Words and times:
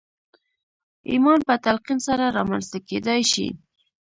ايمان 1.09 1.39
په 1.47 1.53
تلقين 1.65 1.99
سره 2.07 2.25
رامنځته 2.37 2.77
کېدای 2.89 3.21
شي. 3.31 3.47